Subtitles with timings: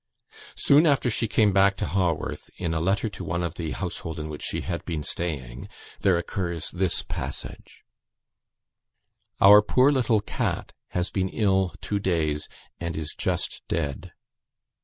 [0.55, 4.19] Soon after she came back to Haworth, in a letter to one of the household
[4.19, 7.83] in which she had been staying, there occurs this passage:
[9.39, 14.11] "Our poor little cat has been ill two days, and is just dead.